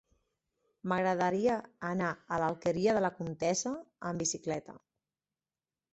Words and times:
M'agradaria 0.91 1.57
anar 1.91 2.09
a 2.37 2.41
l'Alqueria 2.43 2.97
de 2.99 3.03
la 3.07 3.13
Comtessa 3.19 3.77
amb 4.13 4.25
bicicleta. 4.27 4.79